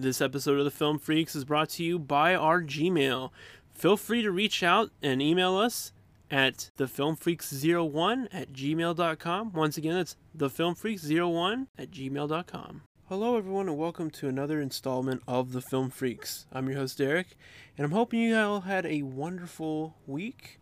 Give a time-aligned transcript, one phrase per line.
[0.00, 3.32] This episode of the Film Freaks is brought to you by our Gmail.
[3.74, 5.92] Feel free to reach out and email us
[6.30, 9.52] at thefilmfreaks01 at gmail.com.
[9.52, 12.82] Once again, that's thefilmfreaks01 at gmail.com.
[13.10, 16.46] Hello, everyone, and welcome to another installment of The Film Freaks.
[16.50, 17.36] I'm your host, Derek,
[17.76, 20.60] and I'm hoping you all had a wonderful week.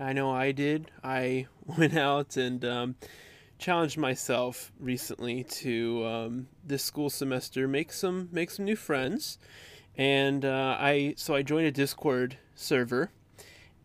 [0.00, 0.90] I know I did.
[1.04, 2.94] I went out and um,
[3.58, 9.38] challenged myself recently to um, this school semester make some make some new friends,
[9.96, 13.10] and uh, I so I joined a Discord server,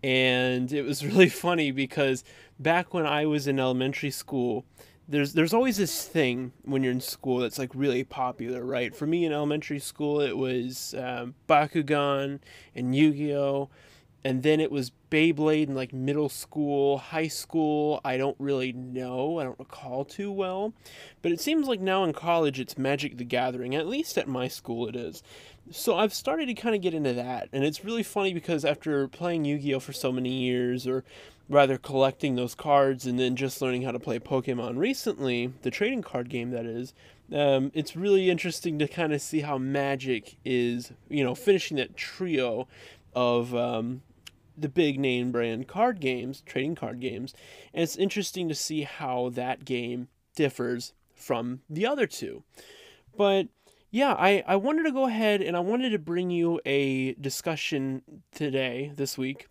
[0.04, 2.24] and it was really funny because
[2.60, 4.66] back when I was in elementary school,
[5.08, 8.96] there's there's always this thing when you're in school that's like really popular, right?
[8.96, 12.40] For me in elementary school, it was um, Bakugan
[12.76, 13.70] and Yu-Gi-Oh
[14.26, 18.00] and then it was Beyblade in like middle school, high school.
[18.06, 19.40] I don't really know.
[19.40, 20.74] I don't recall too well.
[21.22, 23.76] But it seems like now in college it's Magic the Gathering.
[23.76, 25.22] At least at my school it is.
[25.72, 27.50] So I've started to kind of get into that.
[27.52, 29.80] And it's really funny because after playing Yu Gi Oh!
[29.80, 31.04] for so many years, or
[31.50, 36.02] rather collecting those cards and then just learning how to play Pokemon recently, the trading
[36.02, 36.94] card game that is,
[37.34, 41.96] um, it's really interesting to kind of see how Magic is, you know, finishing that
[41.98, 42.68] trio
[43.16, 44.02] of um,
[44.58, 47.34] the big name brand card games, trading card games,
[47.74, 52.44] and it's interesting to see how that game differs from the other two.
[53.16, 53.48] But
[53.92, 58.02] yeah, I, I wanted to go ahead and I wanted to bring you a discussion
[58.32, 59.48] today, this week,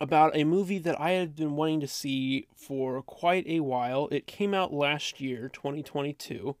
[0.00, 4.08] about a movie that I had been wanting to see for quite a while.
[4.12, 6.54] It came out last year, 2022,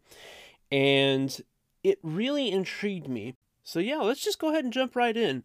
[0.72, 1.40] and
[1.84, 3.36] it really intrigued me.
[3.62, 5.44] So yeah, let's just go ahead and jump right in.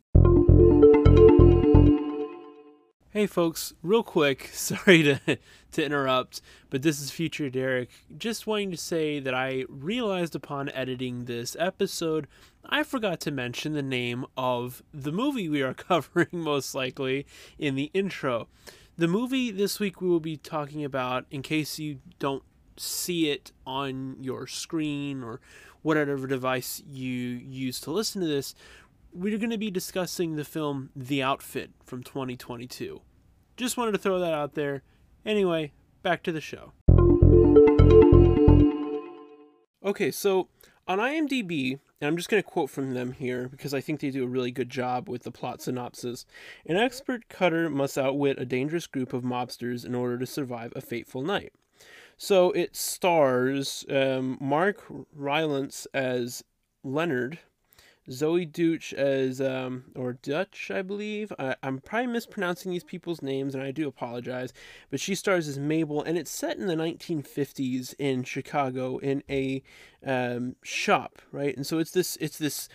[3.16, 5.38] Hey folks, real quick, sorry to,
[5.72, 7.90] to interrupt, but this is Future Derek.
[8.18, 12.28] Just wanting to say that I realized upon editing this episode,
[12.66, 17.26] I forgot to mention the name of the movie we are covering, most likely,
[17.58, 18.50] in the intro.
[18.98, 22.44] The movie this week we will be talking about, in case you don't
[22.76, 25.40] see it on your screen or
[25.84, 28.56] whatever device you use to listen to this,
[29.16, 33.02] we're going to be discussing the film The Outfit from 2022.
[33.56, 34.84] Just wanted to throw that out there.
[35.26, 35.72] Anyway,
[36.04, 36.74] back to the show.
[39.86, 40.50] Okay, so
[40.86, 44.10] on IMDb, and I'm just going to quote from them here because I think they
[44.10, 46.26] do a really good job with the plot synopsis.
[46.66, 50.82] An expert cutter must outwit a dangerous group of mobsters in order to survive a
[50.82, 51.54] fateful night.
[52.18, 54.84] So it stars um, Mark
[55.14, 56.44] Rylance as
[56.84, 57.40] Leonard,
[58.10, 61.34] Zoey Deutch as, um, or Dutch, I believe.
[61.40, 64.54] I, am probably mispronouncing these people's names, and I do apologize.
[64.92, 69.64] But she stars as Mabel, and it's set in the 1950s in Chicago in a
[70.06, 71.56] um, shop, right?
[71.56, 72.70] And so it's this, it's this.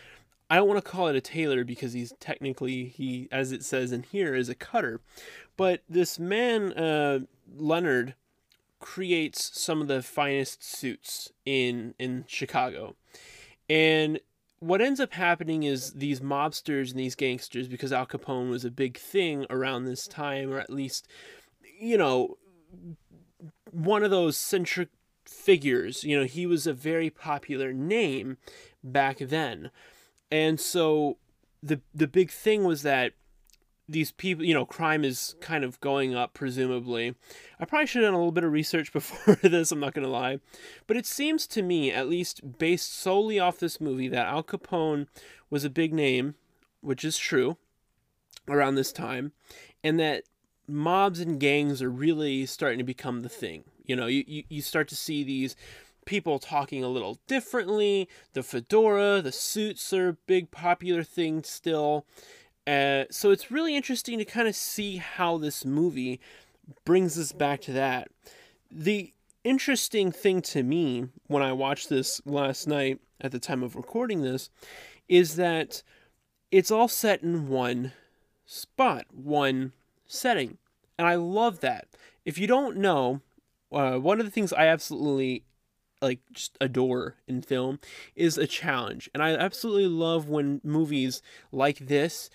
[0.48, 3.92] I don't want to call it a tailor because he's technically he, as it says
[3.92, 5.00] in here, is a cutter.
[5.56, 7.20] But this man, uh,
[7.56, 8.14] Leonard,
[8.80, 12.97] creates some of the finest suits in in Chicago,
[13.68, 14.18] and
[14.60, 18.71] what ends up happening is these mobsters and these gangsters, because Al Capone was a
[18.71, 21.09] big thing around this time, or at least,
[21.81, 22.37] you know,
[23.71, 24.91] one of those centric
[25.25, 26.04] figures.
[26.04, 28.37] You know, he was a very popular name
[28.84, 29.71] back then.
[30.31, 31.16] And so
[31.62, 33.12] the the big thing was that
[33.91, 37.15] these people, you know, crime is kind of going up, presumably.
[37.59, 40.05] I probably should have done a little bit of research before this, I'm not going
[40.05, 40.39] to lie.
[40.87, 45.06] But it seems to me, at least based solely off this movie, that Al Capone
[45.51, 46.37] was a big name,
[46.81, 47.56] which is true,
[48.49, 49.33] around this time,
[49.83, 50.25] and that
[50.69, 53.65] mobs and gangs are really starting to become the thing.
[53.84, 55.57] You know, you, you, you start to see these
[56.07, 58.09] people talking a little differently.
[58.33, 62.07] The fedora, the suits are a big popular thing still.
[62.66, 66.21] Uh, so it's really interesting to kind of see how this movie
[66.84, 68.09] brings us back to that.
[68.71, 69.12] The
[69.43, 74.22] interesting thing to me when I watched this last night at the time of recording
[74.22, 74.50] this
[75.09, 75.83] is that
[76.51, 77.92] it's all set in one
[78.45, 79.72] spot, one
[80.07, 80.59] setting.
[80.98, 81.89] And I love that.
[82.24, 83.21] If you don't know,
[83.72, 85.45] uh, one of the things I absolutely
[86.00, 87.78] like just adore in film
[88.14, 89.10] is a challenge.
[89.14, 92.30] And I absolutely love when movies like this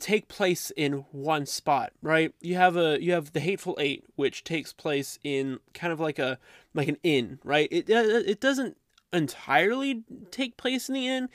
[0.00, 2.34] take place in one spot, right?
[2.40, 6.18] You have a you have the Hateful Eight, which takes place in kind of like
[6.18, 6.38] a
[6.74, 7.68] like an inn, right?
[7.70, 8.76] It uh, it doesn't
[9.12, 11.28] entirely take place in the inn,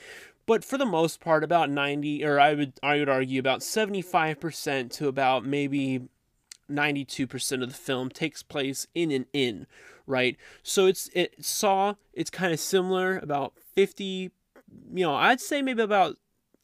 [0.45, 4.01] but for the most part, about ninety, or I would I would argue about seventy
[4.01, 6.01] five percent to about maybe
[6.71, 9.67] 92% of the film takes place in an inn,
[10.07, 10.37] right?
[10.63, 14.31] So it's it Saw, it's kind of similar, about 50
[14.93, 16.17] you know, I'd say maybe about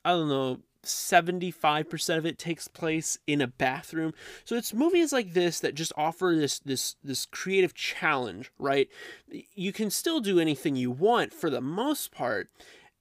[0.06, 4.14] I don't know 75% of it takes place in a bathroom.
[4.46, 8.88] So it's movies like this that just offer this this this creative challenge, right?
[9.54, 12.50] You can still do anything you want for the most part.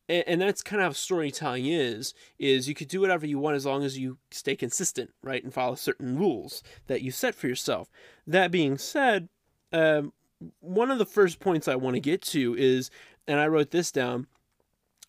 [0.09, 3.67] And that's kind of how storytelling is is you could do whatever you want as
[3.67, 5.43] long as you stay consistent, right?
[5.43, 7.91] And follow certain rules that you set for yourself.
[8.25, 9.29] That being said,
[9.73, 10.13] um,
[10.61, 12.91] one of the first points I want to get to is
[13.27, 14.29] and I wrote this down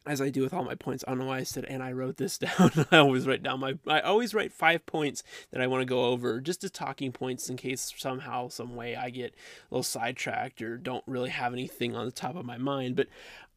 [0.07, 1.03] as I do with all my points.
[1.05, 2.71] I don't know why I said and I wrote this down.
[2.91, 6.05] I always write down my I always write five points that I want to go
[6.05, 9.35] over just as talking points in case somehow, some way I get
[9.69, 12.95] a little sidetracked or don't really have anything on the top of my mind.
[12.95, 13.07] But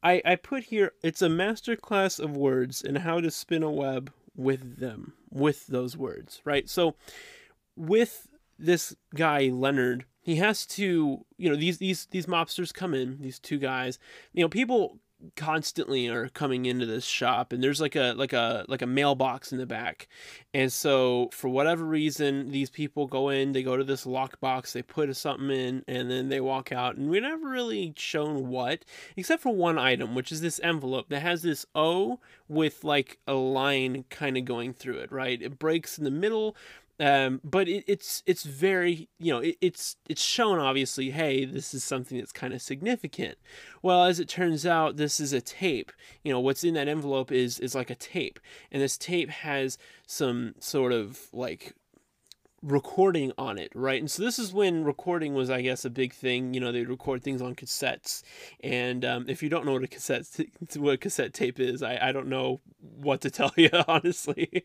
[0.03, 4.13] I, I put here it's a masterclass of words and how to spin a web
[4.35, 6.69] with them, with those words, right?
[6.69, 6.95] So
[7.77, 13.21] with this guy Leonard, he has to, you know, these these these mobsters come in,
[13.21, 13.99] these two guys.
[14.33, 14.99] You know, people
[15.37, 19.53] constantly are coming into this shop and there's like a like a like a mailbox
[19.53, 20.09] in the back.
[20.55, 24.83] And so for whatever reason these people go in they go to this lockbox they
[24.83, 28.85] put something in and then they walk out and we're never really shown what
[29.17, 33.35] except for one item which is this envelope that has this o with like a
[33.35, 35.41] line kind of going through it right?
[35.43, 36.57] It breaks in the middle
[37.01, 41.73] um, but it, it's it's very you know it, it's it's shown obviously hey this
[41.73, 43.39] is something that's kind of significant.
[43.83, 45.93] Well as it turns out this is a tape.
[46.23, 48.39] You know what's in that envelope is is like a tape.
[48.71, 51.75] And this tape has some sort of like
[52.63, 53.99] recording on it right?
[53.99, 56.53] And so this is when recording was i guess a big thing.
[56.53, 58.23] You know they record things on cassettes.
[58.63, 60.27] And um, if you don't know what a cassette
[60.77, 62.61] what a cassette tape is i, I don't know
[63.01, 64.65] what to tell you honestly.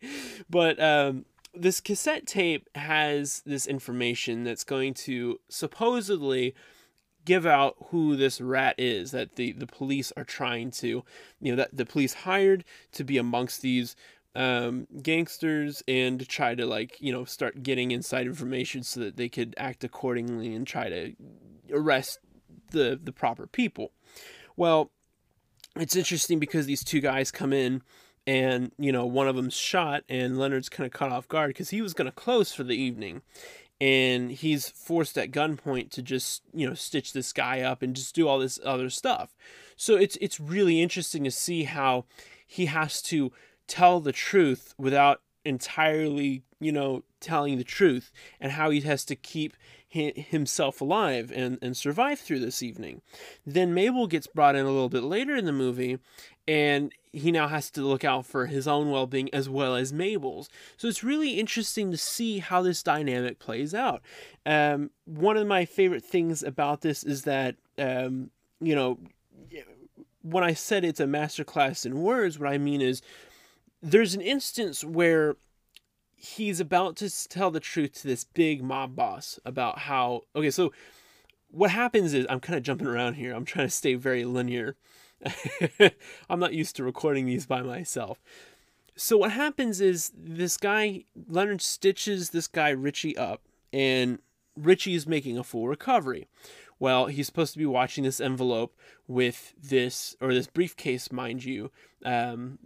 [0.50, 1.24] But um,
[1.56, 6.54] this cassette tape has this information that's going to supposedly
[7.24, 11.02] give out who this rat is that the, the police are trying to,
[11.40, 13.96] you know, that the police hired to be amongst these
[14.36, 19.28] um, gangsters and try to, like, you know, start getting inside information so that they
[19.28, 21.14] could act accordingly and try to
[21.72, 22.20] arrest
[22.70, 23.90] the, the proper people.
[24.56, 24.90] Well,
[25.74, 27.82] it's interesting because these two guys come in
[28.26, 31.70] and you know one of them's shot and leonard's kind of caught off guard because
[31.70, 33.22] he was going to close for the evening.
[33.78, 38.14] And he's forced at gunpoint to just you know stitch this guy up and just
[38.14, 39.36] do all this other stuff.
[39.76, 42.06] So it's it's really interesting to see how
[42.46, 43.32] he has to
[43.66, 49.14] tell the truth without entirely you know telling the truth and how he has to
[49.14, 49.56] keep
[49.96, 53.02] himself alive and, and survive through this evening.
[53.44, 55.98] Then Mabel gets brought in a little bit later in the movie,
[56.46, 59.92] and he now has to look out for his own well being as well as
[59.92, 60.48] Mabel's.
[60.76, 64.02] So it's really interesting to see how this dynamic plays out.
[64.44, 68.98] Um, one of my favorite things about this is that, um, you know,
[70.22, 73.00] when I said it's a masterclass in words, what I mean is
[73.82, 75.36] there's an instance where
[76.34, 80.72] he's about to tell the truth to this big mob boss about how okay so
[81.50, 83.32] what happens is i'm kind of jumping around here.
[83.34, 84.76] I'm trying to stay very linear.
[86.28, 88.20] I'm not used to recording these by myself.
[88.96, 93.42] So what happens is this guy leonard stitches this guy richie up
[93.72, 94.18] and
[94.56, 96.28] richie is making a full recovery.
[96.78, 98.74] Well he's supposed to be watching this envelope
[99.06, 101.70] with this or this briefcase mind you
[102.04, 102.58] um,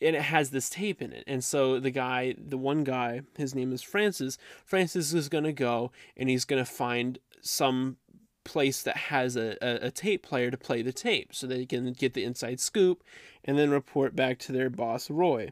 [0.00, 1.24] and it has this tape in it.
[1.26, 4.38] And so the guy, the one guy, his name is Francis.
[4.64, 7.96] Francis is going to go and he's going to find some
[8.44, 11.92] place that has a, a, a, tape player to play the tape so they can
[11.92, 13.04] get the inside scoop
[13.44, 15.50] and then report back to their boss, Roy.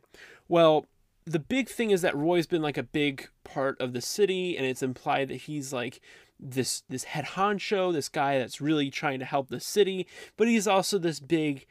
[0.48, 0.86] Well,
[1.26, 4.64] the big thing is that Roy's been like a big part of the city and
[4.64, 6.00] it's implied that he's like
[6.40, 10.06] this this head honcho, this guy that's really trying to help the city,
[10.36, 11.66] but he's also this big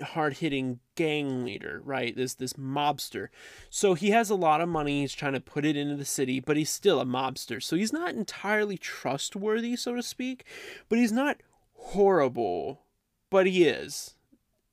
[0.00, 2.14] hard hitting gang leader, right?
[2.16, 3.28] This this mobster.
[3.70, 5.00] So he has a lot of money.
[5.00, 7.62] He's trying to put it into the city, but he's still a mobster.
[7.62, 10.44] So he's not entirely trustworthy, so to speak.
[10.88, 11.38] But he's not
[11.74, 12.82] horrible,
[13.30, 14.14] but he is.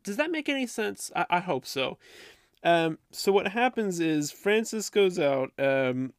[0.04, 1.12] Does that make any sense?
[1.16, 1.98] I, I hope so.
[2.64, 5.52] Um, so what happens is Francis goes out.
[5.60, 6.14] Um,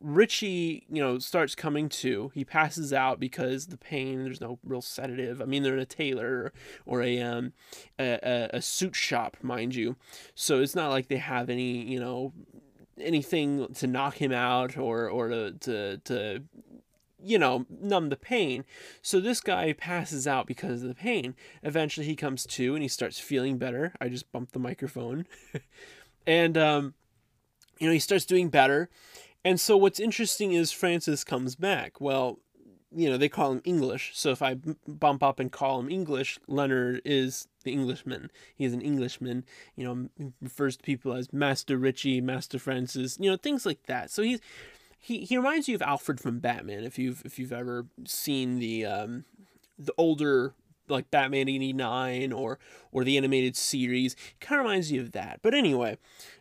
[0.00, 2.30] Richie, you know, starts coming to.
[2.34, 4.24] He passes out because the pain.
[4.24, 5.40] There's no real sedative.
[5.40, 6.52] I mean, they're in a tailor
[6.84, 7.52] or a um
[7.98, 9.96] a, a suit shop, mind you.
[10.34, 12.32] So it's not like they have any, you know,
[13.00, 16.42] anything to knock him out or or to to, to
[17.22, 18.64] you know, numb the pain.
[19.02, 21.34] So this guy passes out because of the pain.
[21.62, 23.94] Eventually he comes to and he starts feeling better.
[24.00, 25.26] I just bumped the microphone.
[26.26, 26.94] and um
[27.78, 28.88] you know, he starts doing better
[29.46, 32.00] and so what's interesting is Francis comes back.
[32.00, 32.40] Well,
[32.90, 34.10] you know, they call him English.
[34.14, 34.56] So if I
[34.88, 38.32] bump up and call him English, Leonard is the Englishman.
[38.56, 39.44] He is an Englishman.
[39.76, 43.18] You know, he refers to people as Master Richie, Master Francis.
[43.20, 44.10] You know, things like that.
[44.10, 44.40] So he's
[44.98, 46.82] he, he reminds you of Alfred from Batman.
[46.82, 49.26] If you've if you've ever seen the um,
[49.78, 50.54] the older
[50.88, 52.58] like Batman eighty nine or
[52.90, 55.38] or the animated series, kind of reminds you of that.
[55.40, 55.98] But anyway,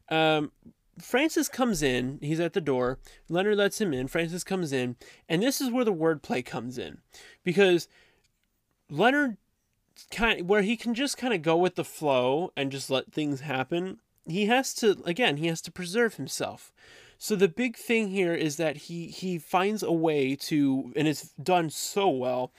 [0.10, 0.52] um,
[1.00, 2.20] Francis comes in.
[2.22, 3.00] He's at the door.
[3.28, 4.08] Leonard lets him in.
[4.08, 4.96] Francis comes in,
[5.28, 7.00] and this is where the wordplay comes in,
[7.44, 7.88] because
[8.90, 9.38] Leonard
[10.12, 13.12] kind of, where he can just kind of go with the flow and just let
[13.12, 13.98] things happen.
[14.28, 15.38] He has to again.
[15.38, 16.72] He has to preserve himself.
[17.18, 21.30] So the big thing here is that he he finds a way to, and it's
[21.42, 22.52] done so well.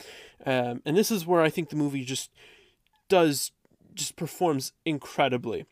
[0.44, 2.30] Um, and this is where I think the movie just
[3.08, 3.52] does
[3.94, 5.66] just performs incredibly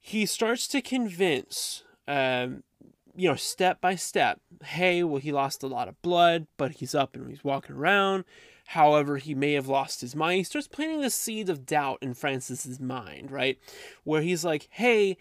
[0.00, 2.62] he starts to convince, um,
[3.14, 6.94] you know, step by step, hey, well, he lost a lot of blood, but he's
[6.94, 8.24] up and he's walking around.
[8.68, 10.38] However, he may have lost his mind.
[10.38, 13.58] He starts planting the seeds of doubt in Francis's mind, right?
[14.04, 15.16] Where he's like, hey,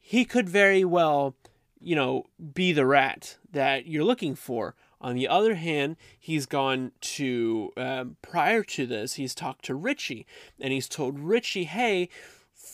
[0.00, 1.36] he could very well,
[1.80, 2.24] you know,
[2.54, 4.74] be the rat that you're looking for.
[5.00, 10.26] On the other hand, he's gone to, um, prior to this, he's talked to Richie
[10.58, 12.08] and he's told Richie, hey,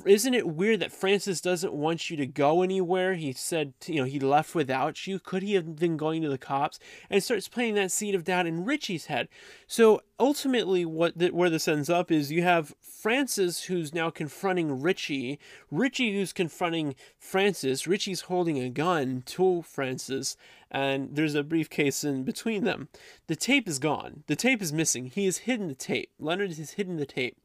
[0.04, 3.14] isn't it weird that Francis doesn't want you to go anywhere?
[3.14, 5.18] He said, you know, he left without you.
[5.18, 6.78] Could he have been going to the cops?
[7.08, 9.28] And starts playing that seed of doubt in Richie's head.
[9.66, 14.80] So ultimately, what the, where this ends up is you have Francis who's now confronting
[14.80, 15.38] Richie,
[15.70, 17.86] Richie who's confronting Francis.
[17.86, 20.36] Richie's holding a gun to Francis,
[20.70, 22.88] and there's a briefcase in between them.
[23.26, 24.24] The tape is gone.
[24.26, 25.06] The tape is missing.
[25.06, 26.10] He has hidden the tape.
[26.18, 27.36] Leonard has hidden the tape,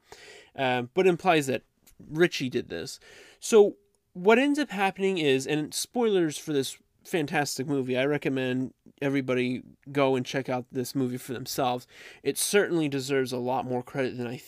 [0.55, 1.63] um, but implies that
[2.09, 2.99] Richie did this.
[3.39, 3.75] So
[4.13, 7.97] what ends up happening is, and spoilers for this fantastic movie.
[7.97, 9.61] I recommend everybody
[9.91, 11.87] go and check out this movie for themselves.
[12.23, 14.41] It certainly deserves a lot more credit than I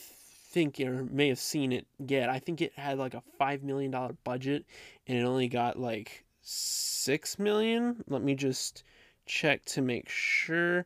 [0.51, 2.29] think or may have seen it get.
[2.29, 4.65] I think it had like a five million dollar budget
[5.05, 8.03] and it only got like six million.
[8.07, 8.83] Let me just
[9.25, 10.85] check to make sure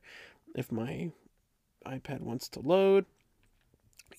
[0.56, 1.12] if my
[1.86, 3.06] iPad wants to load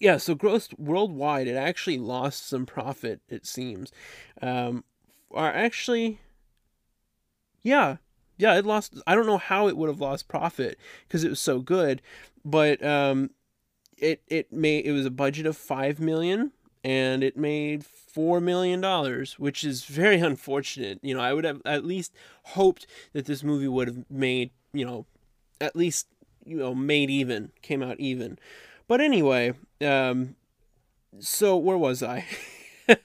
[0.03, 3.21] yeah, so gross worldwide, it actually lost some profit.
[3.29, 3.93] It seems,
[4.43, 4.83] um,
[5.31, 6.19] are actually,
[7.63, 7.99] yeah,
[8.37, 9.01] yeah, it lost.
[9.07, 12.03] I don't know how it would have lost profit because it was so good,
[12.45, 13.31] but um,
[13.97, 16.51] it it made it was a budget of five million
[16.83, 20.99] and it made four million dollars, which is very unfortunate.
[21.03, 24.85] You know, I would have at least hoped that this movie would have made you
[24.85, 25.07] know,
[25.61, 26.09] at least
[26.45, 28.39] you know made even, came out even.
[28.93, 30.37] But anyway, um,
[31.19, 32.27] so where was I?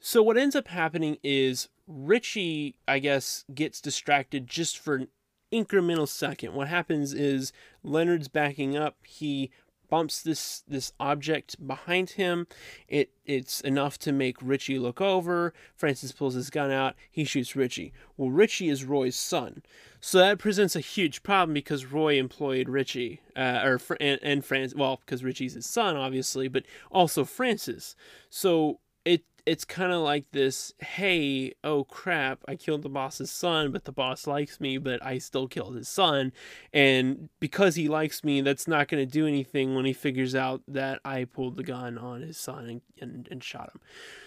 [0.00, 5.06] so what ends up happening is Richie, I guess, gets distracted just for an
[5.52, 6.52] incremental second.
[6.52, 7.52] What happens is
[7.84, 8.96] Leonard's backing up.
[9.04, 9.52] He
[9.90, 12.46] bumps this this object behind him.
[12.88, 15.52] It it's enough to make Richie look over.
[15.74, 16.94] Francis pulls his gun out.
[17.10, 17.92] He shoots Richie.
[18.16, 19.62] Well, Richie is Roy's son,
[20.00, 24.78] so that presents a huge problem because Roy employed Richie, uh, or and, and Francis.
[24.78, 27.96] Well, because Richie's his son, obviously, but also Francis.
[28.30, 33.72] So it it's kind of like this hey oh crap i killed the boss's son
[33.72, 36.32] but the boss likes me but i still killed his son.
[36.72, 40.62] And because he likes me that's not going to do anything when he figures out
[40.68, 43.80] that i pulled the gun on his son and, and, and shot him.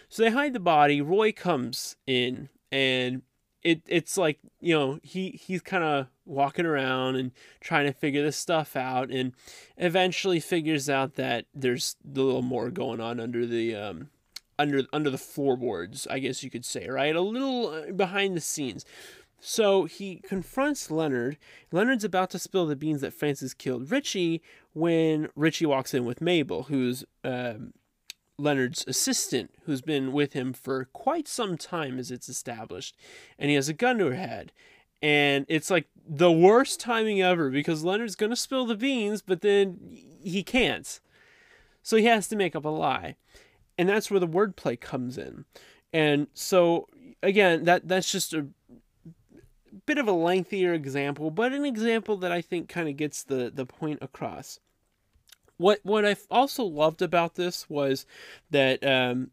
[0.10, 1.02] So they hide the body.
[1.02, 3.24] Roy comes in and
[3.64, 8.24] it it's like you know he he's kind of walking around and trying to figure
[8.24, 9.34] this stuff out and
[9.78, 14.10] eventually figures out that there's a little more going on under the um
[14.58, 17.16] under under the floorboards, I guess you could say, right?
[17.16, 18.86] A little uh, behind the scenes.
[19.46, 21.38] So he confronts Leonard.
[21.72, 24.42] Leonard's about to spill the beans that Francis killed Richie
[24.72, 27.74] when Richie walks in with Mabel, who's um,
[28.38, 32.96] Leonard's assistant, who's been with him for quite some time, as it's established.
[33.38, 34.54] And he has a gun to her head.
[35.02, 39.42] And it's like the worst timing ever because Leonard's going to spill the beans, but
[39.42, 39.78] then
[40.24, 41.02] he can't.
[41.82, 43.18] So he has to make up a lie
[43.78, 45.46] and that's where the wordplay comes in.
[45.92, 46.88] And so
[47.22, 48.48] again, that that's just a
[49.86, 53.52] bit of a lengthier example, but an example that I think kind of gets the
[53.54, 54.60] the point across.
[55.58, 58.06] What what I also loved about this was
[58.50, 59.32] that um,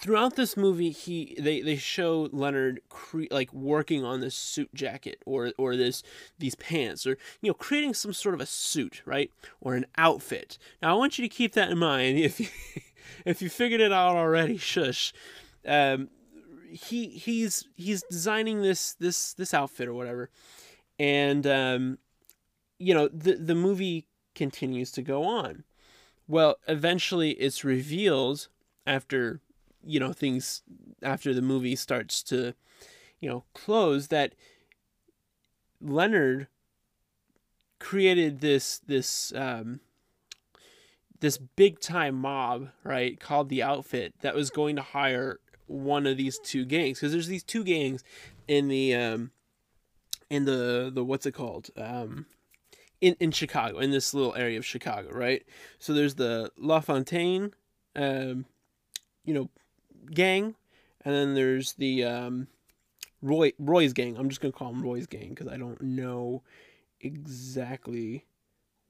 [0.00, 5.22] throughout this movie, he they, they show Leonard cre- like working on this suit jacket
[5.26, 6.02] or or this
[6.38, 10.58] these pants or you know creating some sort of a suit, right, or an outfit.
[10.82, 12.46] Now I want you to keep that in mind if you
[13.24, 15.12] if you figured it out already, shush.
[15.66, 16.08] Um,
[16.70, 20.30] he he's he's designing this this this outfit or whatever,
[20.98, 21.98] and um,
[22.78, 25.64] you know the the movie continues to go on.
[26.26, 28.48] Well, eventually it's revealed
[28.86, 29.40] after,
[29.86, 30.62] you know, things,
[31.02, 32.54] after the movie starts to,
[33.20, 34.34] you know, close that
[35.80, 36.48] Leonard
[37.78, 39.80] created this, this, um,
[41.20, 46.16] this big time mob, right, called the Outfit that was going to hire one of
[46.16, 48.04] these two gangs because there's these two gangs
[48.46, 49.30] in the um
[50.30, 52.26] in the the what's it called um
[53.00, 55.42] in in Chicago in this little area of Chicago, right?
[55.78, 57.52] So there's the La Fontaine
[57.96, 58.44] um
[59.24, 59.48] you know
[60.12, 60.54] gang
[61.04, 62.48] and then there's the um
[63.24, 64.16] Roy Roy's gang.
[64.16, 66.42] I'm just to call them Roy's gang because I don't know
[67.00, 68.26] exactly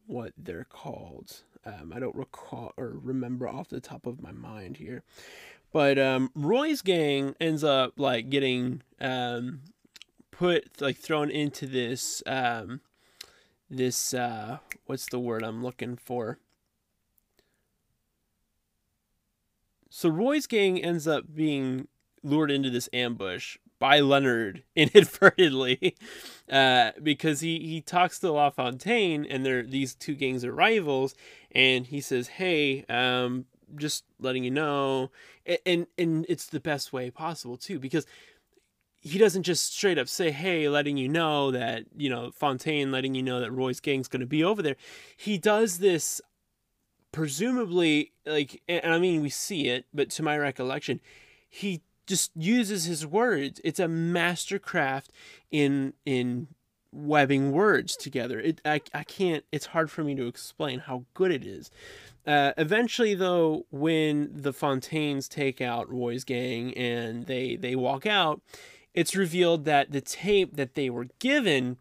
[0.06, 1.42] what they're called.
[1.64, 5.02] Um, I don't recall or remember off the top of my mind here.
[5.72, 9.60] But um, Roy's gang ends up like getting um,
[10.30, 12.80] put like thrown into this um,
[13.70, 16.38] this uh, what's the word I'm looking for?
[19.96, 21.86] So Roy's gang ends up being
[22.24, 25.94] lured into this ambush by Leonard inadvertently,
[26.50, 31.14] uh, because he he talks to La Fontaine and they're these two gangs are rivals,
[31.52, 33.44] and he says, "Hey, um,
[33.76, 35.12] just letting you know
[35.64, 38.04] and and it's the best way possible too because
[39.00, 43.14] he doesn't just straight up say hey letting you know that you know fontaine letting
[43.14, 44.76] you know that roy's gang's going to be over there.
[45.16, 46.20] He does this
[47.14, 51.00] presumably like and i mean we see it but to my recollection
[51.48, 53.60] he just uses his words.
[53.64, 55.06] It's a mastercraft
[55.50, 56.48] in in
[56.92, 58.38] webbing words together.
[58.40, 61.70] It I, I can't it's hard for me to explain how good it is.
[62.26, 68.40] Uh, eventually, though, when the Fontaines take out Roy's gang and they they walk out,
[68.92, 71.76] it's revealed that the tape that they were given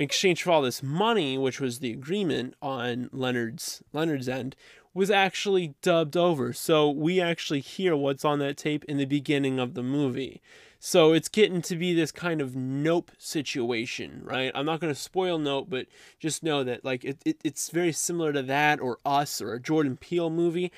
[0.00, 4.56] exchange for all this money, which was the agreement on Leonard's Leonard's end,
[4.94, 6.52] was actually dubbed over.
[6.52, 10.40] So we actually hear what's on that tape in the beginning of the movie.
[10.82, 14.50] So it's getting to be this kind of nope situation, right?
[14.54, 15.86] I'm not going to spoil nope, but
[16.18, 19.60] just know that like it, it, it's very similar to that or Us or a
[19.60, 20.72] Jordan Peele movie.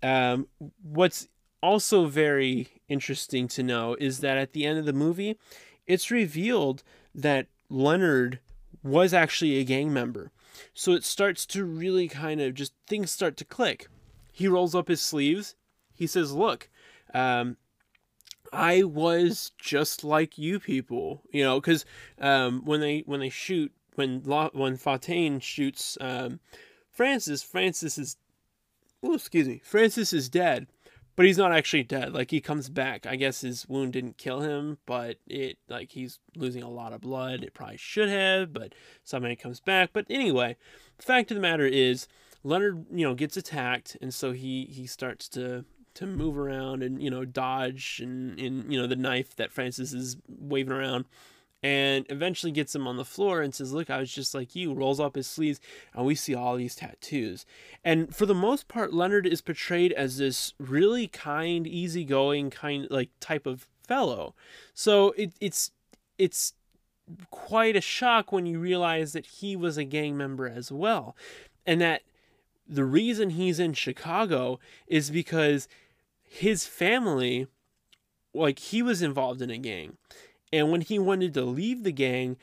[0.00, 0.46] Um,
[0.80, 1.26] what's
[1.60, 5.36] also very interesting to know is that at the end of the movie,
[5.88, 8.38] it's revealed that Leonard
[8.82, 10.30] was actually a gang member.
[10.74, 13.88] So it starts to really kind of just things start to click.
[14.32, 15.54] He rolls up his sleeves.
[15.94, 16.68] He says, Look,
[17.14, 17.56] um,
[18.52, 21.84] I was just like you people, you know, because
[22.20, 26.40] um, when they when they shoot when La, when Fontaine shoots um,
[26.90, 28.16] Francis, Francis is,
[29.02, 30.66] oh excuse me, Francis is dead,
[31.18, 32.14] but he's not actually dead.
[32.14, 33.04] Like he comes back.
[33.04, 37.00] I guess his wound didn't kill him, but it like he's losing a lot of
[37.00, 37.42] blood.
[37.42, 39.90] It probably should have, but somehow he comes back.
[39.92, 40.56] But anyway,
[40.96, 42.06] the fact of the matter is,
[42.44, 47.02] Leonard, you know, gets attacked, and so he he starts to to move around and
[47.02, 51.04] you know dodge and in you know the knife that Francis is waving around
[51.62, 54.72] and eventually gets him on the floor and says, Look, I was just like you.
[54.72, 55.60] Rolls up his sleeves,
[55.94, 57.44] and we see all these tattoos.
[57.84, 63.10] And for the most part, Leonard is portrayed as this really kind, easygoing, kind, like
[63.20, 64.34] type of fellow.
[64.72, 65.72] So it, it's,
[66.16, 66.52] it's
[67.30, 71.16] quite a shock when you realize that he was a gang member as well.
[71.66, 72.02] And that
[72.68, 75.68] the reason he's in Chicago is because
[76.22, 77.46] his family,
[78.34, 79.96] like he was involved in a gang.
[80.52, 82.36] And when he wanted to leave the gang,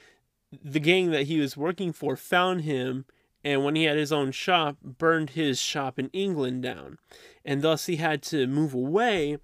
[0.64, 3.06] the gang that he was working for found him
[3.46, 6.98] and when he had his own shop, burned his shop in England down.
[7.46, 9.38] And thus he had to move away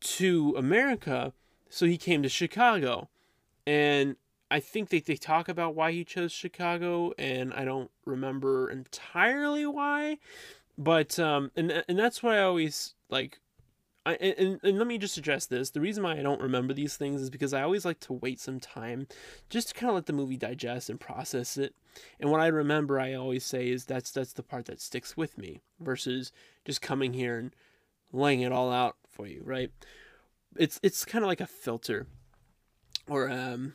[0.00, 1.32] to America,
[1.68, 3.08] so he came to Chicago.
[3.66, 4.14] And
[4.48, 9.66] I think that they talk about why he chose Chicago, and I don't remember entirely
[9.66, 10.18] why.
[10.78, 13.40] But um and and that's why I always like
[14.04, 15.70] I, and, and let me just address this.
[15.70, 18.40] The reason why I don't remember these things is because I always like to wait
[18.40, 19.06] some time
[19.48, 21.74] just to kind of let the movie digest and process it.
[22.18, 25.38] And what I remember, I always say is that's that's the part that sticks with
[25.38, 26.32] me versus
[26.64, 27.54] just coming here and
[28.12, 29.70] laying it all out for you, right?
[30.56, 32.08] It's it's kind of like a filter,
[33.08, 33.74] or um,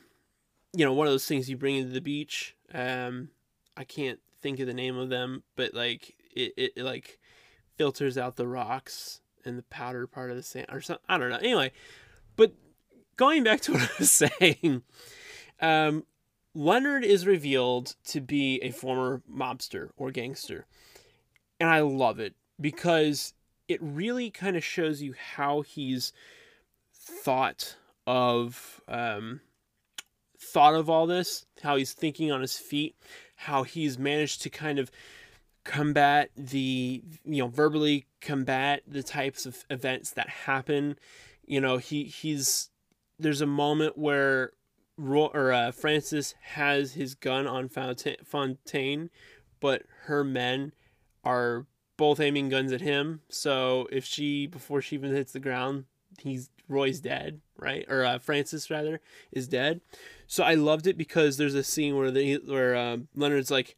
[0.73, 2.55] you know, one of those things you bring into the beach.
[2.73, 3.29] Um,
[3.77, 7.19] I can't think of the name of them, but like it, it, it like
[7.77, 11.05] filters out the rocks in the powder part of the sand or something.
[11.07, 11.37] I don't know.
[11.37, 11.71] Anyway,
[12.35, 12.53] but
[13.15, 14.83] going back to what I was saying,
[15.59, 16.05] um,
[16.53, 20.65] Leonard is revealed to be a former mobster or gangster.
[21.59, 23.33] And I love it because
[23.67, 26.13] it really kind of shows you how he's
[26.93, 29.41] thought of um,
[30.39, 32.95] thought of all this, how he's thinking on his feet,
[33.35, 34.91] how he's managed to kind of
[35.67, 40.97] combat the you know verbally combat the types of events that happen
[41.45, 42.69] you know he he's
[43.19, 44.53] there's a moment where
[44.97, 49.09] Ro- or uh, Francis has his gun on Fontaine,
[49.59, 50.73] but her men
[51.23, 53.21] are both aiming guns at him.
[53.29, 55.85] So if she before she even hits the ground,
[56.19, 57.85] he's Roy's dead, right?
[57.87, 58.99] Or uh, Francis rather
[59.31, 59.81] is dead.
[60.25, 63.75] So I loved it because there's a scene where the where uh, Leonard's like,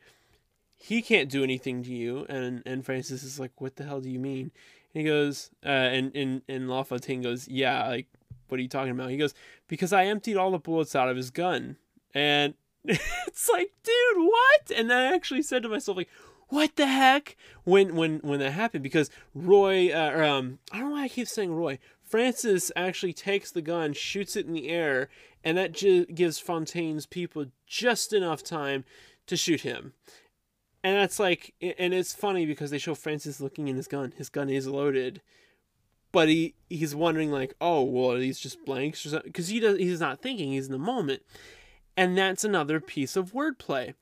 [0.81, 4.09] he can't do anything to you, and and Francis is like, what the hell do
[4.09, 4.51] you mean?
[4.93, 8.07] And he goes, uh, and and and LaFontaine goes, yeah, like
[8.47, 9.09] what are you talking about?
[9.09, 9.33] He goes,
[9.67, 11.75] because I emptied all the bullets out of his gun,
[12.13, 12.53] and
[12.85, 14.71] it's like, dude, what?
[14.75, 16.09] And I actually said to myself, like,
[16.47, 20.95] what the heck when when when that happened because Roy uh, um I don't know
[20.95, 25.09] why I keep saying Roy Francis actually takes the gun shoots it in the air
[25.43, 28.83] and that ju- gives Fontaine's people just enough time
[29.27, 29.93] to shoot him
[30.83, 34.13] and that's like and it's funny because they show Francis looking in his gun.
[34.17, 35.21] His gun is loaded
[36.11, 39.29] but he he's wondering like oh well are these just blanks or something?
[39.29, 41.23] Because he does he's not thinking he's in the moment.
[41.95, 43.93] And that's another piece of wordplay.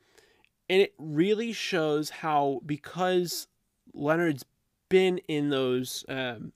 [0.70, 3.48] And it really shows how because
[3.94, 4.46] Leonard's
[4.90, 6.52] been in those um,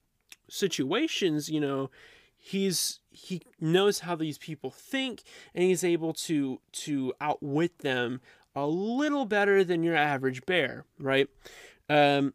[0.50, 1.90] situations, you know,
[2.38, 5.24] he's he knows how these people think,
[5.56, 8.22] and he's able to to outwit them
[8.56, 11.28] a little better than your average bear, right?
[11.90, 12.34] Um,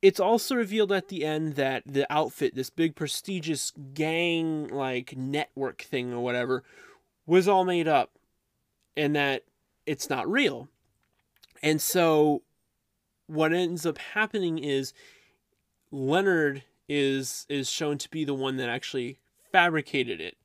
[0.00, 5.82] it's also revealed at the end that the outfit, this big prestigious gang like network
[5.82, 6.62] thing or whatever,
[7.26, 8.12] was all made up,
[8.96, 9.44] and that
[9.86, 10.68] it's not real
[11.62, 12.42] and so
[13.26, 14.92] what ends up happening is
[15.90, 19.18] Leonard is is shown to be the one that actually
[19.52, 20.36] fabricated it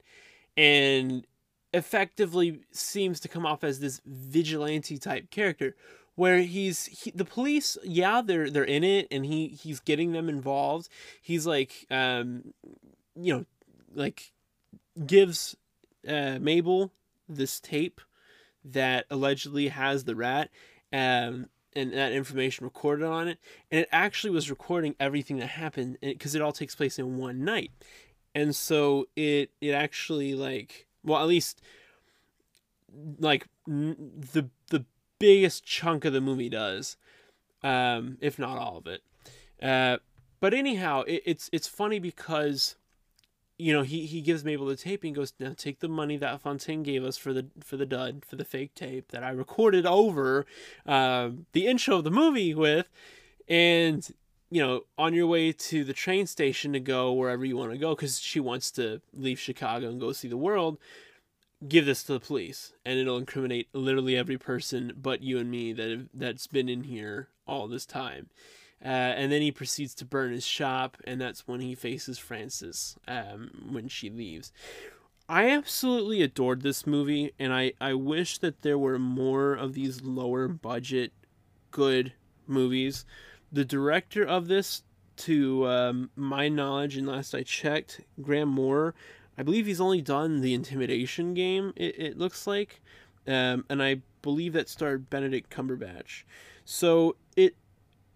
[0.57, 1.25] and
[1.73, 5.75] effectively seems to come off as this vigilante type character
[6.15, 10.29] where he's he, the police yeah they're they're in it and he he's getting them
[10.29, 10.87] involved
[11.21, 12.53] he's like um
[13.15, 13.45] you know
[13.95, 14.31] like
[15.07, 15.55] gives
[16.07, 16.91] uh Mabel
[17.27, 18.01] this tape
[18.63, 20.49] that allegedly has the rat
[20.91, 23.39] um, and that information recorded on it.
[23.71, 27.43] And it actually was recording everything that happened because it all takes place in one
[27.43, 27.71] night.
[28.35, 31.61] And so it it actually like well at least
[33.19, 34.85] like the the
[35.19, 36.97] biggest chunk of the movie does,
[37.63, 39.01] um, if not all of it.
[39.61, 39.97] Uh,
[40.39, 42.75] but anyhow, it, it's it's funny because
[43.57, 46.41] you know, he, he gives Mabel the tape and goes, now take the money that
[46.41, 49.85] Fontaine gave us for the for the dud, for the fake tape that I recorded
[49.85, 50.45] over
[50.85, 52.87] uh, the intro of the movie with,
[53.47, 54.09] and
[54.53, 57.77] you know, on your way to the train station to go wherever you want to
[57.79, 60.77] go, because she wants to leave Chicago and go see the world.
[61.67, 65.73] Give this to the police, and it'll incriminate literally every person but you and me
[65.73, 68.29] that that's been in here all this time.
[68.79, 72.95] Uh, and then he proceeds to burn his shop, and that's when he faces Francis
[73.07, 74.51] um, when she leaves.
[75.27, 80.03] I absolutely adored this movie, and I, I wish that there were more of these
[80.03, 81.11] lower budget,
[81.71, 82.13] good
[82.45, 83.03] movies.
[83.53, 84.83] The director of this,
[85.15, 88.95] to um, my knowledge, and last I checked, Graham Moore,
[89.37, 92.81] I believe he's only done the Intimidation game, it, it looks like.
[93.27, 96.23] Um, and I believe that starred Benedict Cumberbatch.
[96.65, 97.55] So it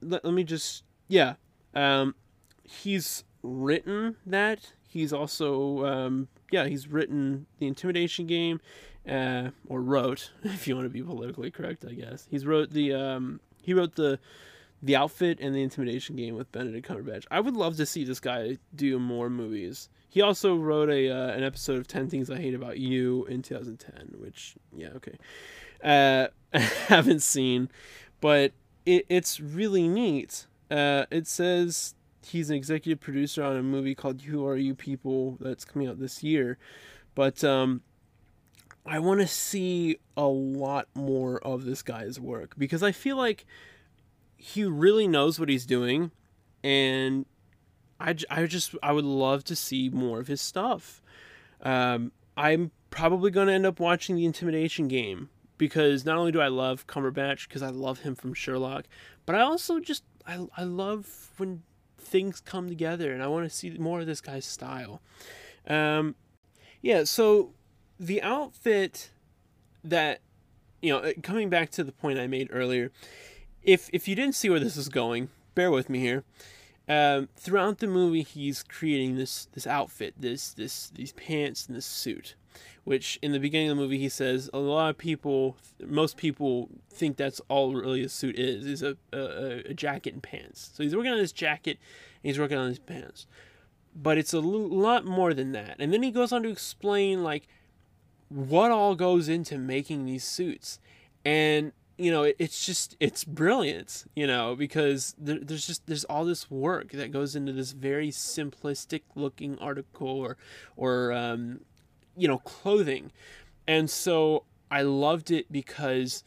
[0.02, 1.36] let, let me just yeah
[1.73, 2.15] um
[2.63, 8.60] he's written that he's also um yeah he's written the intimidation game
[9.10, 12.93] uh or wrote if you want to be politically correct i guess he's wrote the
[12.93, 14.19] um he wrote the
[14.82, 18.20] the outfit and the intimidation game with benedict cumberbatch i would love to see this
[18.20, 22.38] guy do more movies he also wrote a uh, an episode of 10 things i
[22.38, 25.18] hate about you in 2010 which yeah okay
[25.84, 26.28] uh
[26.88, 27.70] haven't seen
[28.22, 28.54] but
[28.88, 30.48] it, it's really neat.
[30.72, 31.94] Uh, it says
[32.26, 36.00] he's an executive producer on a movie called Who Are You People that's coming out
[36.00, 36.58] this year.
[37.13, 37.82] But um,
[38.86, 43.46] I want to see a lot more of this guy's work because I feel like
[44.38, 46.12] he really knows what he's doing
[46.63, 47.26] and
[48.00, 51.02] I, I just I would love to see more of his stuff.
[51.62, 56.39] Um, I'm probably going to end up watching the Intimidation game because not only do
[56.39, 58.86] I love Cumberbatch because I love him from Sherlock,
[59.26, 61.63] but I also just I, I love when
[61.97, 65.02] things come together and I want to see more of this guy's style.
[65.67, 66.15] Um,
[66.82, 67.52] yeah, so
[68.00, 69.10] the outfit
[69.84, 70.21] that
[70.82, 72.91] you know, coming back to the point I made earlier,
[73.67, 76.23] if if you didn't see where this is going, bear with me here.
[76.89, 81.86] Um, throughout the movie, he's creating this this outfit, this this these pants and this
[81.86, 82.36] suit,
[82.86, 86.69] which in the beginning of the movie he says a lot of people, most people
[86.89, 90.71] think that's all really a suit is, is a, a, a jacket and pants.
[90.73, 91.77] So he's working on his jacket
[92.23, 93.27] and he's working on his pants.
[93.93, 95.75] But it's a lot more than that.
[95.80, 97.49] And then he goes on to explain like
[98.30, 100.80] what all goes into making these suits.
[101.25, 106.26] And you know, it's just it's brilliant, you know, because there, there's just there's all
[106.26, 110.38] this work that goes into this very simplistic looking article or
[110.76, 111.62] or um,
[112.16, 113.12] you know clothing,
[113.68, 116.24] and so I loved it because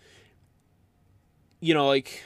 [1.61, 2.25] you know like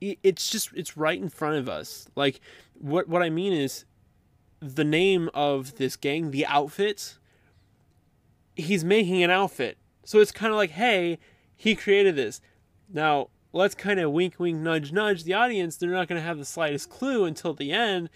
[0.00, 2.06] it's just it's right in front of us.
[2.14, 2.40] Like
[2.74, 3.84] what what I mean is
[4.60, 7.18] the name of this gang, the outfit.
[8.54, 11.18] He's making an outfit so it's kind of like, hey,
[11.56, 12.40] he created this.
[12.88, 15.76] Now, let's kind of wink, wink, nudge, nudge the audience.
[15.76, 18.08] They're not going to have the slightest clue until the end.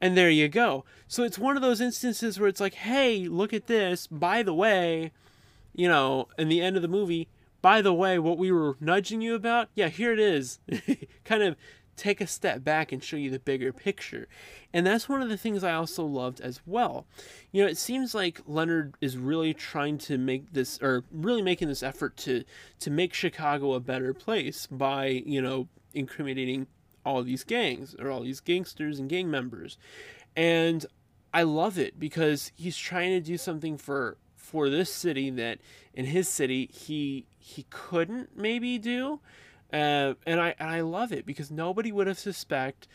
[0.00, 0.84] And there you go.
[1.06, 4.08] So it's one of those instances where it's like, hey, look at this.
[4.08, 5.12] By the way,
[5.74, 7.28] you know, in the end of the movie,
[7.62, 10.58] by the way, what we were nudging you about, yeah, here it is.
[11.24, 11.56] kind of
[11.98, 14.28] take a step back and show you the bigger picture.
[14.72, 17.06] And that's one of the things I also loved as well.
[17.52, 21.68] You know, it seems like Leonard is really trying to make this or really making
[21.68, 22.44] this effort to
[22.80, 26.66] to make Chicago a better place by, you know, incriminating
[27.04, 29.78] all these gangs or all these gangsters and gang members.
[30.36, 30.86] And
[31.32, 35.58] I love it because he's trying to do something for for this city that
[35.92, 39.20] in his city he he couldn't maybe do
[39.72, 42.88] uh, and I and I love it because nobody would have suspect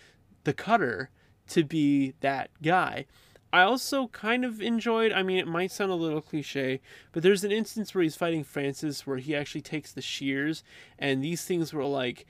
[0.43, 1.09] the cutter
[1.49, 3.05] to be that guy.
[3.51, 6.81] I also kind of enjoyed, I mean, it might sound a little cliche,
[7.11, 10.63] but there's an instance where he's fighting Francis where he actually takes the shears,
[10.97, 12.25] and these things were like,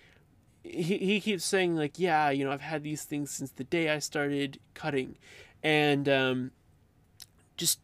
[0.63, 3.89] he, he keeps saying, like, yeah, you know, I've had these things since the day
[3.89, 5.17] I started cutting.
[5.61, 6.51] And um,
[7.57, 7.79] just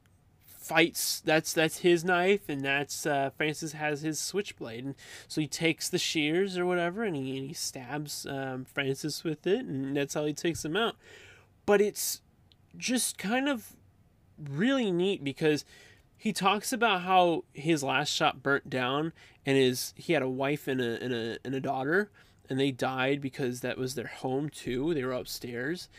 [0.70, 4.86] fights that's that's his knife and that's uh, Francis has his switchblade.
[4.86, 4.96] And
[5.28, 9.48] so he takes the shears or whatever and he, and he stabs um, Francis with
[9.48, 10.96] it and that's how he takes him out.
[11.66, 12.22] But it's
[12.78, 13.74] just kind of
[14.38, 15.66] really neat because
[16.16, 19.12] he talks about how his last shot burnt down
[19.48, 22.12] and his he had a wife and a and a, and a daughter
[22.48, 24.94] and they died because that was their home too.
[24.94, 25.90] They were upstairs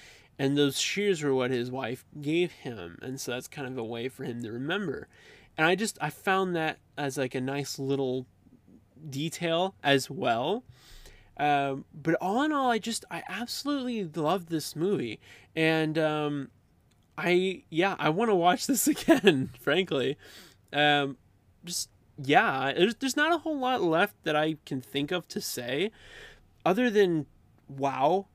[0.40, 2.98] and those shears were what his wife gave him.
[3.03, 5.07] And so that's kind of a way for him to remember.
[5.59, 8.26] And i just i found that as like a nice little
[9.11, 10.64] detail as well.
[11.37, 15.20] Um, but all in all i just i absolutely love this movie.
[15.55, 16.48] And um,
[17.18, 20.16] i yeah i want to watch this again frankly.
[20.72, 21.18] Um,
[21.66, 25.40] just yeah there's, there's not a whole lot left that i can think of to
[25.40, 25.90] say
[26.64, 27.26] other than
[27.68, 28.26] wow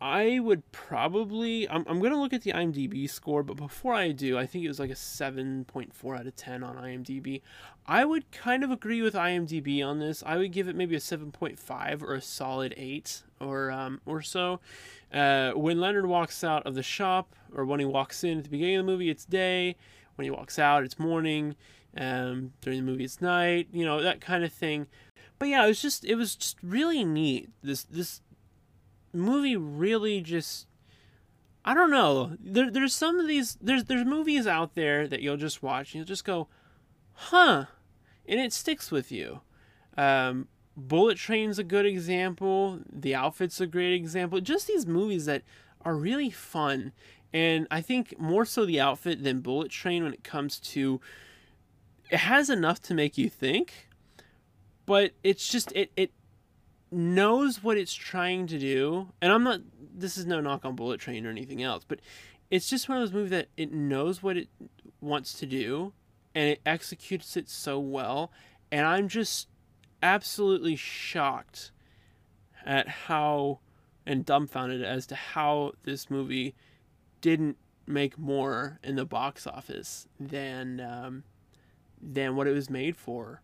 [0.00, 4.38] I would probably I'm, I'm gonna look at the IMDb score, but before I do,
[4.38, 7.42] I think it was like a 7.4 out of 10 on IMDb.
[7.86, 10.22] I would kind of agree with IMDb on this.
[10.24, 14.60] I would give it maybe a 7.5 or a solid 8 or um, or so.
[15.12, 18.50] Uh, when Leonard walks out of the shop, or when he walks in at the
[18.50, 19.76] beginning of the movie, it's day.
[20.16, 21.56] When he walks out, it's morning.
[21.96, 23.68] Um, during the movie, it's night.
[23.72, 24.86] You know that kind of thing.
[25.38, 27.48] But yeah, it was just it was just really neat.
[27.62, 28.20] This this
[29.12, 30.66] movie really just
[31.64, 32.32] I don't know.
[32.40, 35.96] There, there's some of these there's there's movies out there that you'll just watch and
[35.96, 36.48] you'll just go,
[37.12, 37.66] huh,
[38.26, 39.40] and it sticks with you.
[39.96, 42.80] Um, Bullet Train's a good example.
[42.90, 44.40] The Outfit's a great example.
[44.40, 45.42] Just these movies that
[45.82, 46.92] are really fun,
[47.34, 51.00] and I think more so the Outfit than Bullet Train when it comes to.
[52.10, 53.88] It has enough to make you think,
[54.86, 56.12] but it's just it it
[56.90, 59.60] knows what it's trying to do, and I'm not.
[59.94, 62.00] This is no knock on Bullet Train or anything else, but
[62.50, 64.48] it's just one of those movies that it knows what it
[65.00, 65.92] wants to do,
[66.34, 68.32] and it executes it so well,
[68.70, 69.48] and I'm just
[70.02, 71.72] absolutely shocked
[72.64, 73.60] at how
[74.06, 76.54] and dumbfounded as to how this movie
[77.20, 81.24] didn't make more in the box office than um,
[82.00, 83.42] than what it was made for.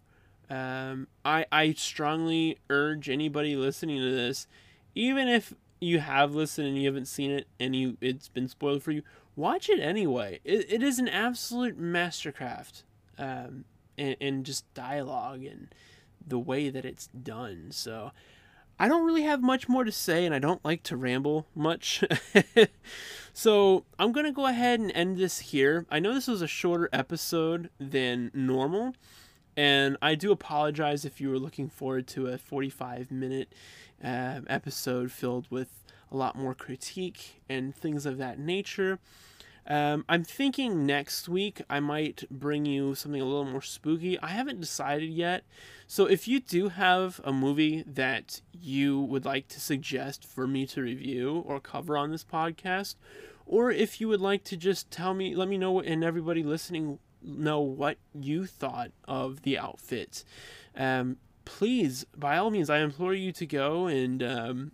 [0.50, 4.46] Um, I I strongly urge anybody listening to this,
[4.94, 8.82] even if you have listened and you haven't seen it and you it's been spoiled
[8.82, 9.02] for you,
[9.36, 10.40] watch it anyway.
[10.44, 12.82] It, it is an absolute mastercraft,
[13.18, 13.64] um,
[13.96, 15.74] in, in just dialogue and
[16.26, 17.68] the way that it's done.
[17.70, 18.12] So.
[18.76, 22.02] I don't really have much more to say, and I don't like to ramble much.
[23.32, 25.86] so I'm going to go ahead and end this here.
[25.90, 28.94] I know this was a shorter episode than normal,
[29.56, 33.52] and I do apologize if you were looking forward to a 45 minute
[34.02, 38.98] uh, episode filled with a lot more critique and things of that nature.
[39.66, 44.18] Um, I'm thinking next week I might bring you something a little more spooky.
[44.20, 45.44] I haven't decided yet.
[45.86, 50.66] So if you do have a movie that you would like to suggest for me
[50.66, 52.96] to review or cover on this podcast,
[53.46, 56.98] or if you would like to just tell me, let me know and everybody listening
[57.24, 60.24] know what you thought of the outfit,
[60.76, 64.70] um, please, by all means, I implore you to go and um,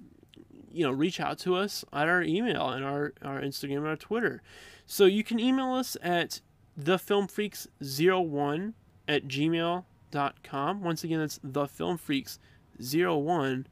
[0.71, 3.97] you know reach out to us at our email and our, our Instagram and our
[3.97, 4.43] Twitter.
[4.87, 6.41] So you can email us at
[6.81, 8.73] thefilmfreaks01
[9.09, 10.83] at gmail.com.
[10.83, 13.65] Once again, that's thefilmfreaks01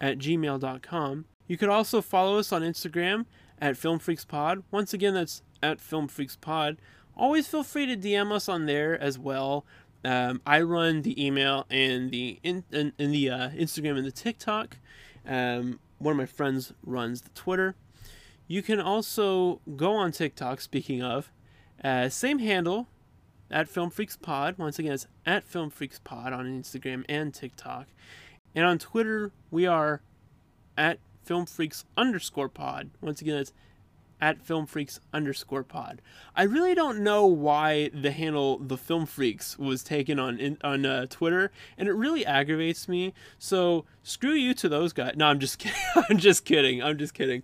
[0.00, 1.24] at gmail.com.
[1.46, 3.26] You could also follow us on Instagram
[3.60, 4.62] at filmfreakspod.
[4.70, 6.78] Once again, that's at filmfreakspod.
[7.16, 9.64] Always feel free to DM us on there as well.
[10.04, 14.12] Um, I run the email and the in, in, in the uh, Instagram and the
[14.12, 14.78] TikTok.
[15.26, 17.76] Um, one of my friends runs the Twitter.
[18.48, 21.30] You can also go on TikTok, speaking of,
[21.82, 22.88] uh, same handle,
[23.50, 24.58] at Film Freaks Pod.
[24.58, 27.86] Once again, it's at Film Freaks Pod on Instagram and TikTok.
[28.54, 30.02] And on Twitter, we are
[30.76, 32.90] at Film Freaks underscore pod.
[33.00, 33.52] Once again, it's
[34.22, 36.00] at Film Freaks underscore pod.
[36.36, 40.86] I really don't know why the handle the Film Freaks was taken on in, on
[40.86, 43.14] uh, Twitter, and it really aggravates me.
[43.40, 45.14] So screw you to those guys.
[45.16, 45.80] No, I'm just kidding.
[46.08, 46.80] I'm just kidding.
[46.80, 47.42] I'm just kidding.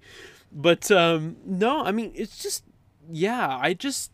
[0.53, 2.63] But um, no, I mean it's just
[3.11, 3.59] yeah.
[3.61, 4.13] I just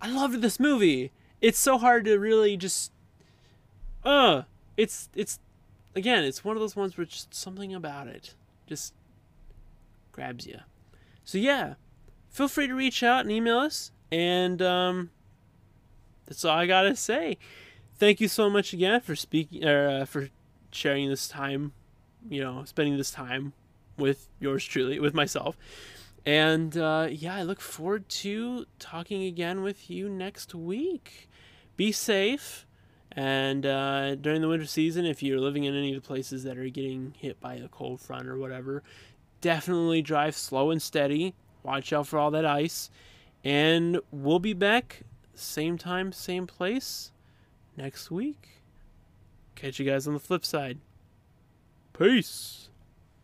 [0.00, 1.10] I loved this movie.
[1.40, 2.92] It's so hard to really just
[4.04, 4.42] uh
[4.76, 5.38] it's it's
[5.96, 8.34] again it's one of those ones where just something about it
[8.66, 8.92] just
[10.12, 10.60] grabs you.
[11.24, 11.74] So yeah,
[12.34, 15.10] feel free to reach out and email us, and um,
[16.26, 17.38] that's all I gotta say.
[17.96, 20.28] Thank you so much again for speaking, uh, for
[20.72, 21.72] sharing this time,
[22.28, 23.52] you know, spending this time
[23.96, 25.56] with yours truly, with myself.
[26.26, 31.28] And uh, yeah, I look forward to talking again with you next week.
[31.76, 32.66] Be safe.
[33.12, 36.58] And uh, during the winter season, if you're living in any of the places that
[36.58, 38.82] are getting hit by a cold front or whatever,
[39.40, 41.36] definitely drive slow and steady.
[41.64, 42.90] Watch out for all that ice.
[43.42, 45.02] And we'll be back
[45.34, 47.10] same time, same place
[47.76, 48.62] next week.
[49.56, 50.78] Catch you guys on the flip side.
[51.92, 52.68] Peace.